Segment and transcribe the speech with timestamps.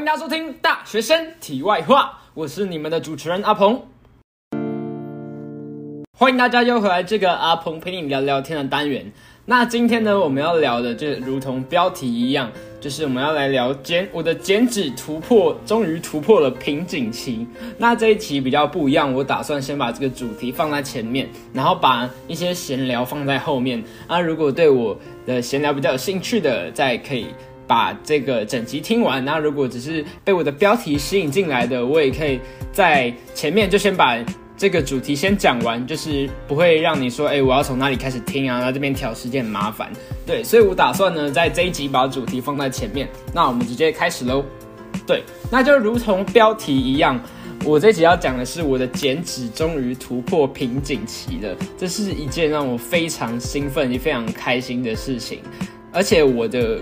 [0.00, 3.82] 迎大家收听《大学生题外话》，我是你们的主持人阿鹏。
[6.18, 9.12] 欢迎大家又回来这个阿鹏陪你聊聊天的单元。
[9.44, 17.46] 那今天呢，我们要聊的就如同标题一样，就是我们要来聊减我的减脂突破，终于突破了瓶颈期。
[17.76, 23.82] 那这一期比较不一样，我打算先把这个主题放在前面，然后把一些闲聊放在后面。
[24.06, 24.96] 啊，如果对我
[25.26, 27.26] 的闲聊比较有兴趣的，再可以。
[27.70, 32.40] 把这个整集听完，那如果只是被我的标题吸引进来的，我也可以
[32.72, 34.18] 在前面就先把
[34.56, 38.58] 这个主题先讲完，就是不会让你说，哎，我要从哪里开始听啊？
[38.58, 39.88] 那这边调时间很麻烦，
[40.26, 43.08] 对，所以我打算呢，在这一集把主题放在前面。
[43.32, 44.44] 那我们直接开始喽。
[45.06, 47.22] 对，那就如同标题一样，
[47.64, 55.38] 我这集要讲的是我的减脂终于突破瓶颈期了，这是一件让我非常兴奋也非常开心的事情，
[55.92, 56.80] 而且我的。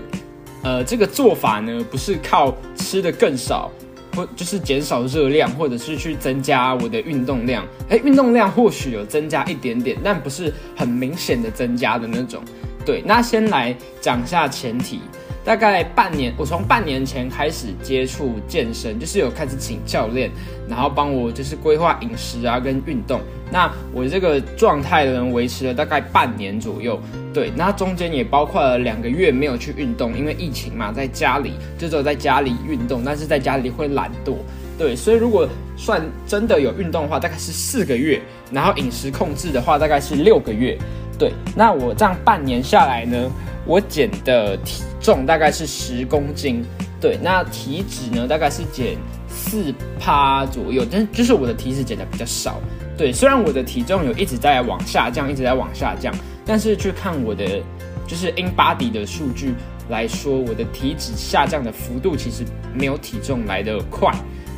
[0.61, 3.71] 呃，这个做法呢，不是靠吃的更少，
[4.15, 7.65] 或就是减少热量，或者是去增加我的运动量。
[7.89, 12.43] 诶，运动量或许有增加一点点，但不是很明显的增加的那种。
[12.85, 14.99] 对，那先来讲一下前提。
[15.43, 20.29] 大概半年，我从半年前开始接触健身，就是有开始请教练，
[20.67, 23.21] 然后帮我就是规划饮食啊跟运动。
[23.51, 26.99] 那我这个状态呢，维持了大概半年左右。
[27.33, 34.35] 对，那中间也包括了两个月没有去运动，因为疫情嘛，在家里就只有在家里运动，但是在家里会懒惰。
[34.77, 40.77] 对，所以如果算真的有运动的话，大概是四个月，然后饮食控制的话，大概是六个月。
[41.17, 43.31] 对，那我这样半年下来呢？
[43.69, 46.65] 我减的体重大概是十公斤，
[46.99, 52.59] 对，那体脂呢大概是减四趴左右，但就是我的体脂减的比较少，
[52.97, 56.11] 对，虽然我的体重有一直在往下降，一直在往下降，
[56.43, 57.61] 但是去看我的
[58.07, 59.53] 就是 in body 的数据
[59.89, 64.11] 来说，我的体脂下降的幅度其实没有体重来的快，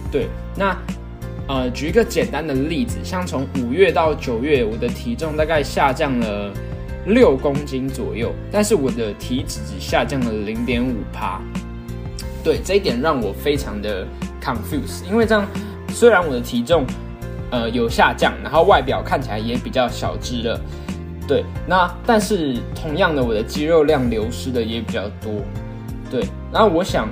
[0.09, 0.73] 对，那
[1.49, 6.53] 呃举一个简单的例子，像从五月到九月，我的体重大概下降了。
[7.05, 11.41] 六公斤左右，但是我的体脂只下降了零点五帕，
[12.43, 14.05] 对这一点让我非常的
[14.41, 15.47] confuse，因为这样
[15.89, 16.85] 虽然我的体重
[17.49, 20.61] 呃有下降，然后外表看起来也比较小只了，
[21.27, 25.31] 对，那但是同样的我的肌肉量流失的也比较多，
[26.09, 27.09] 对，然后我想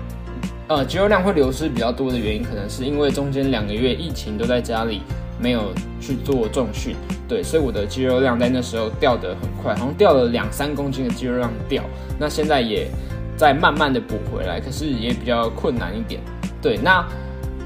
[0.67, 5.01] 呃肌肉量会流失比较多的原因，可能是因为中间两个月疫情都在家里。
[5.39, 6.95] 没有去做重训，
[7.27, 11.83] 对，所以我的肌肉量在那时候掉得很快，好像掉了两三公斤的肌肉量掉。
[12.19, 12.89] 那现在也
[13.37, 16.21] 在慢慢的补回来，可是也比较困难一点。
[16.61, 17.07] 对，那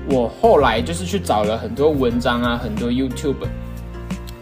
[0.10, 3.48] 我后来就是去找了很多文章啊，很多 YouTube，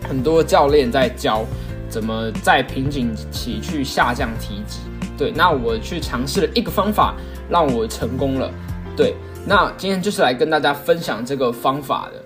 [0.08, 1.46] 很多教练在教
[1.88, 4.80] 怎么在瓶颈期去下降体脂。
[5.18, 7.16] 对，那我去尝试了一个方法，
[7.50, 8.52] 让我成功了。
[8.98, 9.16] 对，
[9.46, 12.22] 那今天就是来跟大家分享这个方法的。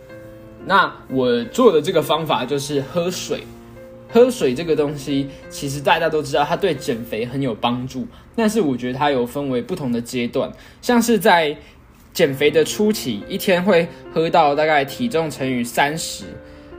[0.65, 3.43] 那我做的这个方法就是喝水，
[4.11, 8.07] 喝水这个东西，其实大家都知道它对减肥很有帮助。
[8.35, 11.55] 但是我觉得它有分为不同的阶段，像是在
[12.13, 16.25] 减肥的初期，一天会喝到大概体重乘以三十，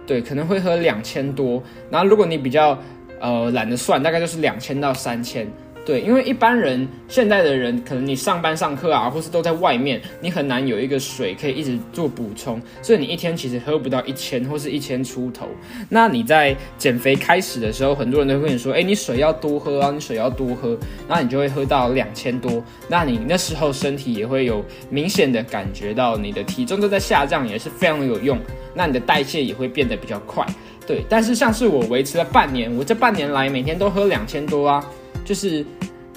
[0.06, 1.62] 对，可能会喝两千多。
[1.90, 2.78] 然后如果你比较
[3.20, 5.46] 呃懒得算，大概就是两千到三千。
[5.86, 15.46] 对，因为一般人现在的人，可能你上班上课啊，或是都在外面，你很难有一个水可以一直做补充，所以你一天其实喝不到一千或是一千出头。
[15.88, 20.76] 那你在减肥开始的时候，很多人都会跟你说，哎，你水要多喝啊，你水要多喝，
[21.06, 22.60] 那你就会喝到两千多。
[22.88, 28.36] 那你那时候身体也会有明显的感觉到你的体重都在下降，也是非常有用。
[28.74, 30.44] 那你的代谢也会变得比较快。
[30.84, 34.84] 对，但是像是我维持了半年，我这半年来每天都喝两千多啊。
[35.26, 35.66] 就是，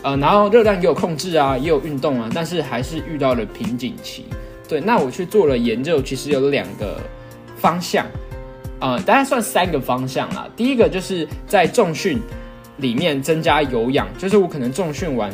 [0.03, 4.23] 呃，然后热量也有控制啊，也有运动啊，但是还是遇到了瓶颈期。
[4.67, 7.01] 对，那我去做了研究，其实有两个
[7.57, 8.05] 方向，
[8.79, 10.47] 呃，大概算三个方向啦。
[10.55, 12.21] 第一个就是在重训
[12.77, 15.33] 里面增加有氧，就是我可能重训完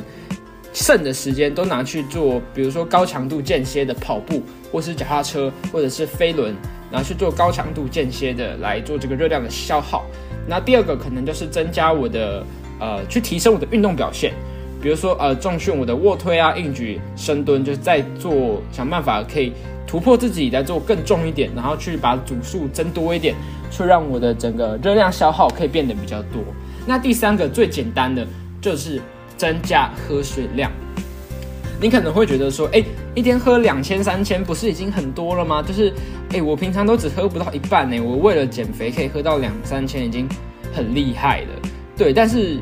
[0.71, 6.55] 剩的时间都拿去做，比如说高强度间歇的跑步，或是脚踏车，或者是飞轮，
[6.89, 10.05] 拿去做高强度间歇的来做这个热量的消耗。
[10.47, 12.41] 那第二个可能就是增加我的。
[12.79, 14.33] 呃，去提升我的运动表现，
[14.81, 19.53] 比如说呃，重训我的卧推啊、硬举、深蹲，就是在做想办法可以
[19.87, 23.33] 突破自己，再做更重一点，然后去把组数增多一点，
[23.71, 26.41] 去让我的整个热量消耗可以变得比较多。
[26.85, 28.25] 那第三个最简单的
[28.61, 29.01] 就是
[29.37, 30.71] 增加喝水量。
[31.81, 32.81] 你可能会觉得说，哎，
[33.13, 35.61] 一天喝两千、三千，不是已经很多了吗？
[35.61, 35.93] 就是，
[36.31, 40.25] 哎，我平常都只喝不到一半呢，我为了减肥可以喝到两三千，已经
[40.73, 41.64] 很厉害了。
[41.97, 42.59] 对，但是，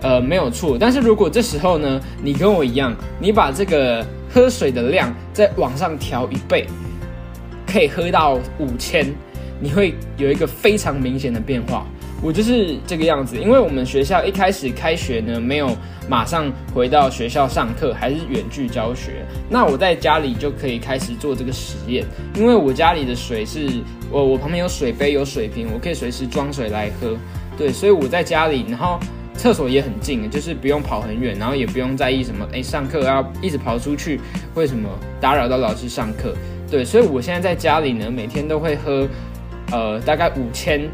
[0.00, 0.76] 呃，没有错。
[0.78, 6.66] 但是如果这时候呢，你跟我一样，你把这个喝水的量再往上调一倍，
[7.66, 9.06] 可以喝到五千，
[9.60, 11.86] 你会有一个非常明显的变化。
[12.22, 15.76] 我就是这个样子，因为我们学校一开始开学呢，没有
[16.08, 19.24] 马上回到学校上课，还是远距教学。
[19.50, 22.04] 那我在家里就可以开始做这个实验，
[22.34, 23.68] 因为我家里的水是
[24.10, 27.16] 我我旁边有水杯有水瓶，我可以随时装水来喝。
[27.56, 28.98] 对，所以我在家里，然后
[29.34, 34.20] 厕所也很近，就是不用跑很远，然后也不用在意什么，哎，上课要一直跑出去，
[34.54, 34.88] 为什么
[35.20, 36.34] 打扰到老师上课？
[36.70, 39.08] 对，所以我现在在家里呢，每天都会喝，
[39.72, 40.88] 呃，大概五千。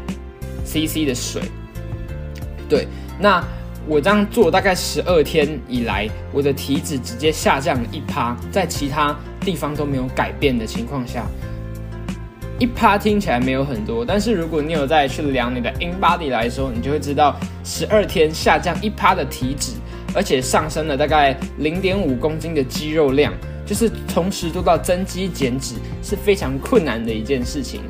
[0.65, 1.41] CC 的水，
[2.69, 2.87] 对，
[3.19, 3.43] 那
[3.85, 11.25] 我这样做大概十二天以来，我的体脂直接下降了一趴，在其他地方都没有改变的情况下，
[12.63, 19.73] 一趴听起来没有很多，但是如果你有再去量你的 In Body 来说，你就会知道十二天下降一趴的体脂，
[20.15, 23.33] 而且上升了大概零点五公斤的肌肉量，
[23.65, 27.81] 就是同时做到增肌减脂是非常困难的一件事情。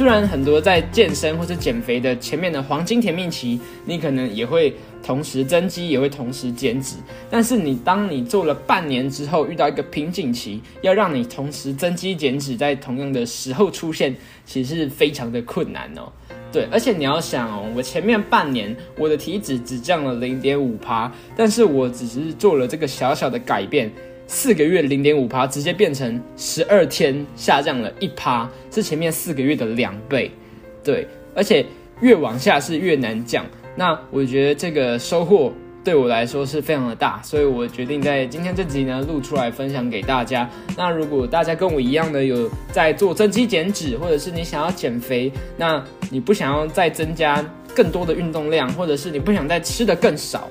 [0.00, 6.96] 虽然很多在健身或者减肥的前面的黄金甜蜜期，你可能也会同时增肌，也会同时减脂。
[7.28, 14.16] 但是你当你做了半年之后，遇到一个瓶颈期，要让你同时增肌减脂在同样的时候出现，
[14.46, 16.10] 其实是非常的困难哦。
[16.50, 23.92] 对，而且你要想哦，我前面半年我的体脂只降了零点五趴，但是我只是做了这个小小的改变。
[24.32, 30.30] 四个月零点五趴，直接变成十二天下降了一趴，是前面四个月的两倍，
[30.84, 31.04] 对，
[31.34, 31.66] 而且
[32.00, 33.44] 越往下是越难降。
[33.74, 40.48] 那我觉得这个收获对我来说是非常的大，所以我决定在今天这集呢录出来分享给大家。
[40.76, 47.44] 那如果大家跟我一样的有在做增肌减脂，或者是你想要减肥，那你不想要再增加
[47.74, 50.48] 更多的运动量，或者是你不想再吃的更少。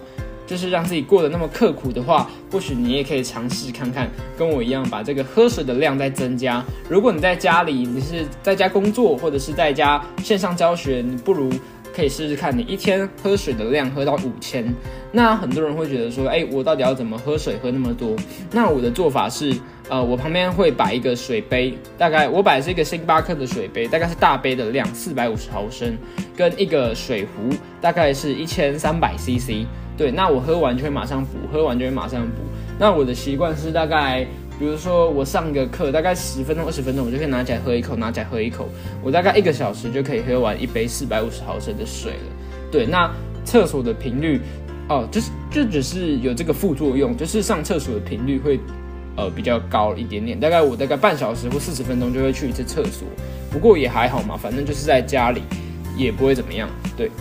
[0.49, 6.65] 就是让自己过得那么刻苦的话，或许你也可以尝试看看，跟我一样把这个喝水的量再增加。
[6.89, 11.51] 如果你在家里，你是在家工作，或者是在家线上教学，你不如
[11.95, 14.73] 可以试试看，你一天喝水的量喝到五千。
[15.11, 18.15] 那很多人会觉得说，哎，我到底要怎么喝水喝那么多？
[18.51, 19.55] 那我的做法是，
[19.87, 25.95] 呃，我旁边会摆一个水杯，大概我摆是一个星巴克的水杯，大概是大杯的量，四百五十毫升，
[26.35, 29.65] 跟一个水壶，大概是一千三百 CC。
[29.99, 32.37] 对，那我喝完就会马上补，喝完就会马上补。
[32.79, 34.25] 那我的习惯是大概，
[34.57, 38.69] 比如说我上个课，大概十分钟、二十分钟，我就可以拿起来喝一口，拿起来喝一口。
[39.03, 42.31] 我大概一个小时就可以喝完一杯四百五十毫升的水了。
[42.71, 43.11] 对，那
[43.43, 44.39] 厕所的频率，
[44.87, 48.57] 哦，就是就只是有这个副作用，就是上厕所的频率会
[49.17, 50.39] 呃比较高一点点。
[50.39, 53.05] 大概我大概半小时或四十分钟就会去一次厕所，
[53.51, 55.41] 不过也还好嘛，反正就是在家里
[55.97, 56.69] 也不会怎么样。
[56.95, 57.11] 对。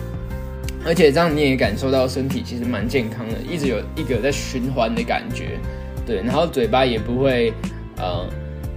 [0.85, 5.59] 而且这样你也感受到身体其实蛮健康的，一直有一个在循环的感觉，
[6.07, 6.23] 对。
[6.23, 7.53] 然后嘴巴也不会，
[7.97, 8.25] 呃，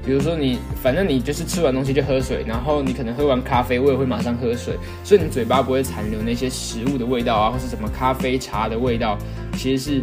[0.05, 9.17] 比如说你反正你就是吃完东西就喝水，然后你可能喝完咖啡，我也会马上喝水，所以你嘴巴不会残留那些食物的味道啊，或是什么咖啡茶的味道，
[9.55, 10.01] 其实是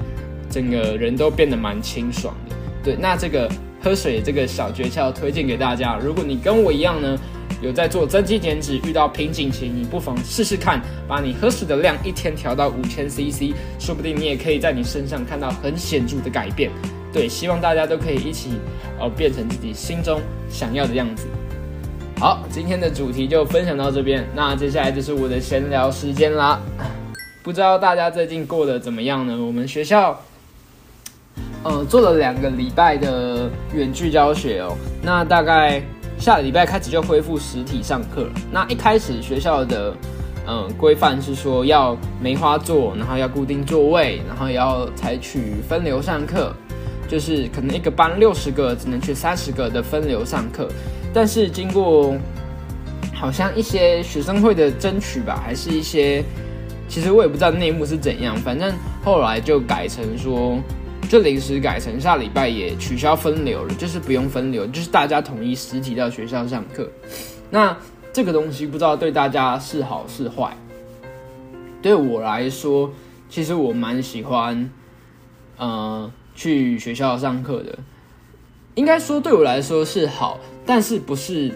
[0.48, 2.56] 整个人都变得蛮清爽的。
[2.82, 3.50] 对，那这个
[3.82, 7.18] 喝水这个小诀窍推荐给大家，如果你跟我一样呢？
[7.60, 16.70] 有在做增肌减脂，遇到瓶颈期，你不妨试试看，把你喝水的量一天调到五千 CC，说不定你也可以在你身上看到很显著的改变。
[17.12, 18.50] 对，希望大家都可以一起，
[19.00, 21.26] 呃，变成自己心中想要的样子。
[22.20, 26.60] 好，今天的主题就分享到这边，那接下来就是我的闲聊时间啦。
[27.42, 29.36] 不知道大家最近过得怎么样呢？
[29.36, 30.20] 我们学校，
[31.64, 35.82] 呃，做了两个礼拜的远距教学哦，那大概。
[36.18, 38.28] 下个礼拜开始就恢复实体上课。
[38.50, 39.94] 那一开始学校的
[40.46, 46.52] 嗯规范是说要梅花座，然后要固定座位，然后也要采取分流上课，
[47.08, 50.68] 就是可能一个班六十个只能去三十个的分流上课。
[51.14, 52.16] 但是经过
[53.14, 56.24] 好像一些学生会的争取吧，还是一些
[56.88, 58.72] 其实我也不知道内幕是怎样，反正
[59.04, 60.58] 后来就改成说。
[61.08, 66.88] 就临时改成下礼拜也取消分流了，就是不用分流，就是大家统一实体到学校上课。
[67.50, 67.74] 那
[68.12, 70.54] 这个东西不知道对大家是好是坏。
[71.80, 72.90] 对我来说，
[73.30, 74.70] 其实我蛮喜欢，
[75.56, 77.78] 呃，去学校上课的。
[78.74, 81.52] 应该说对我来说是好，但是不是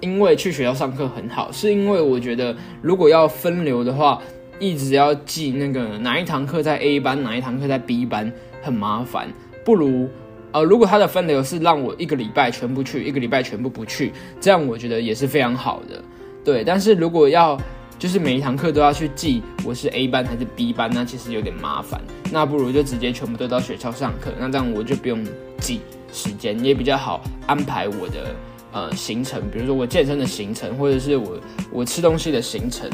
[0.00, 4.22] 因为去学校上课很好，是因为我觉得如果要分流的话，
[4.60, 8.32] 一直要记那个哪一堂课在 A 班，哪一堂课在 B 班。
[8.62, 9.32] 很麻烦，
[9.64, 10.08] 不如，
[10.52, 16.02] 呃，如果他的分流是让我一个礼拜全部去，一个礼拜全部不去，这样我觉得也是非常好的，
[16.44, 16.64] 对。
[16.64, 17.58] 但是如果要
[17.98, 22.00] 就是每一堂课都要去记我是 A 班还是 B 班，那其实有点麻烦。
[22.30, 25.24] 那不如就直接全部都到学校上课，那这样我就不用
[25.58, 25.80] 记，
[26.12, 28.34] 时间，也比较好安排我的
[28.72, 31.40] 呃行程，比如说我健身的行程，或者是我
[31.72, 32.88] 我吃东西的行程，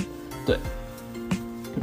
[0.47, 0.57] 对。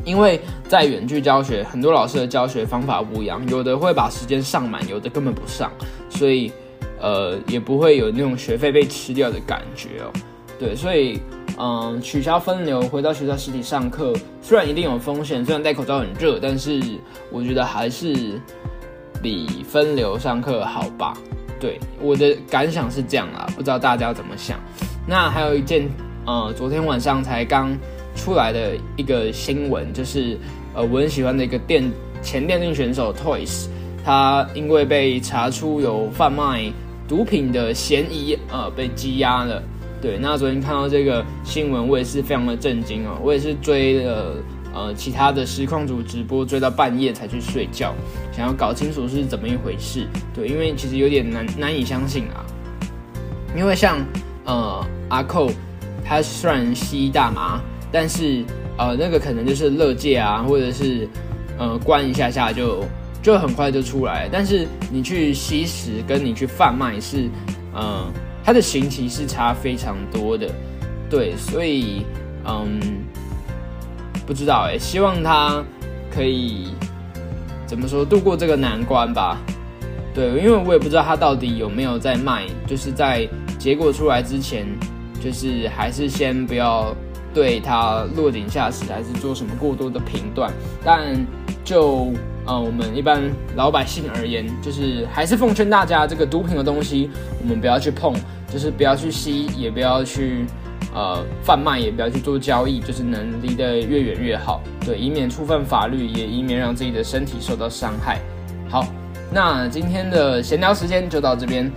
[0.03, 5.71] 因为在远距教学，很多老师的教学方法不一样，有的会把时间上满，有的根本不上，
[6.10, 6.51] 所以
[7.00, 10.12] 呃也不会有那种学费被吃掉的感觉哦。
[10.60, 11.19] 对，所以
[11.57, 16.81] 嗯取消分流，回到学校实体上课，虽然一定有风险，虽然戴口罩很热，但是
[17.31, 18.39] 我觉得还是
[19.21, 21.13] 比分流上课好吧。
[21.60, 24.60] 对，我的感想是这样啦，不知道大家怎么想。
[25.07, 25.88] 那还有一件，
[26.25, 27.77] 呃，昨天晚上才刚。
[28.15, 30.38] 出来的一个新闻就是，
[30.74, 31.84] 呃，我很喜欢的一个电
[32.22, 33.68] 前电竞选手 Toys，
[34.03, 36.72] 他因为被查出有贩卖
[37.08, 39.62] 毒品的嫌疑，呃，被羁押了。
[40.01, 43.18] 对，那昨天看到这个新闻，我也是非常的震惊哦。
[43.24, 44.36] 我也是追了
[44.74, 47.94] 呃其他的实况组直播，追到半夜才去睡觉，
[48.32, 50.08] 想要搞清楚是怎么一回事。
[50.34, 52.46] 对，因为其实有点难难以相信啊。
[53.56, 54.00] 因为像
[54.46, 55.51] 呃阿寇，
[56.03, 57.62] 他虽然吸大麻。
[57.91, 58.43] 但是，
[58.77, 61.05] 呃，那个可能就是乐界啊，或者是，
[61.57, 62.86] 呃，关一下下就
[63.21, 64.29] 就很快就出来。
[64.31, 67.29] 但是你去吸食跟你去贩卖是，
[67.75, 68.10] 嗯，
[68.45, 70.50] 它的刑期是差非常多的，
[71.10, 72.05] 对，所以，
[72.45, 72.79] 嗯，
[74.25, 75.62] 不知道哎，希望他
[76.10, 76.67] 可以
[77.67, 79.38] 怎么说度过这个难关吧。
[80.13, 83.27] 对，因为我也不知道他到底有没有在卖，就是在
[83.60, 84.65] 结果出来之前，
[85.21, 86.95] 就是还是先不要。
[87.33, 90.51] 对他落井下石，还是做什么过多的评断？
[90.83, 91.15] 但
[91.63, 92.11] 就
[92.45, 93.21] 呃我们一般
[93.55, 97.09] 老百姓而言，就是还是奉劝大家，这个毒品的东西
[97.41, 98.13] 我们不要去碰，
[98.51, 100.45] 就是不要去吸，也不要去
[100.93, 104.61] 呃贩卖，也不要去做交易，就是能离得越远越好。
[104.85, 108.19] 对，以免触犯法律，也以免让自己的身体受到伤害。
[108.69, 108.85] 好，
[109.31, 111.71] 那今天的闲聊时间就到这边。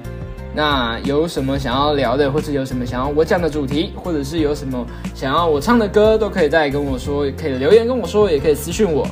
[0.54, 9.06] 那有什么想要聊的，或者有什么想要我讲的主题，或者是有什么想要我唱的歌，都可以再跟我说，也可以留言跟我说，也可以私信我。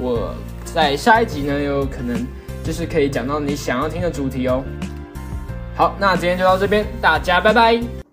[0.00, 2.26] 我在下一集呢，有可能
[2.64, 4.64] 就是可以讲到你想要听的主题哦。
[5.76, 8.07] 好，那今天就到这边，大家拜拜。